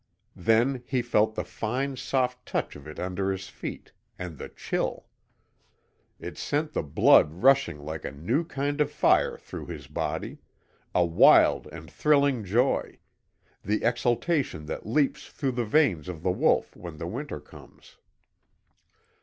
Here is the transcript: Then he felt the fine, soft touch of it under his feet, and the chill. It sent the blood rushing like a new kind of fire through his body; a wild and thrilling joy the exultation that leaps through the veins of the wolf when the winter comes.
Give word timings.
Then 0.41 0.81
he 0.87 1.03
felt 1.03 1.35
the 1.35 1.43
fine, 1.43 1.95
soft 1.95 2.43
touch 2.47 2.75
of 2.75 2.87
it 2.87 2.97
under 2.97 3.31
his 3.31 3.49
feet, 3.49 3.91
and 4.17 4.35
the 4.39 4.49
chill. 4.49 5.05
It 6.19 6.39
sent 6.39 6.73
the 6.73 6.81
blood 6.81 7.31
rushing 7.43 7.77
like 7.77 8.03
a 8.03 8.09
new 8.11 8.43
kind 8.43 8.81
of 8.81 8.91
fire 8.91 9.37
through 9.37 9.67
his 9.67 9.85
body; 9.85 10.39
a 10.95 11.05
wild 11.05 11.67
and 11.67 11.91
thrilling 11.91 12.43
joy 12.43 12.97
the 13.63 13.83
exultation 13.83 14.65
that 14.65 14.87
leaps 14.87 15.27
through 15.27 15.51
the 15.51 15.65
veins 15.65 16.09
of 16.09 16.23
the 16.23 16.31
wolf 16.31 16.75
when 16.75 16.97
the 16.97 17.05
winter 17.05 17.39
comes. 17.39 17.97